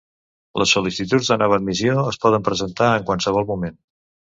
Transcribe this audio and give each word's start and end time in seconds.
Les 0.61 0.73
sol·licituds 0.77 1.29
de 1.33 1.39
nova 1.43 1.59
admissió 1.63 2.07
es 2.15 2.21
poden 2.27 2.49
presentar 2.51 2.93
en 2.99 3.09
qualsevol 3.13 3.51
moment. 3.57 3.83